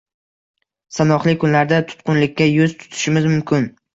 sanoqli 0.95 1.35
kunlarda 1.43 1.79
tutqunlikka 1.91 2.49
yuz 2.55 2.75
tutishimiz 2.81 3.31
mumkin. 3.35 3.71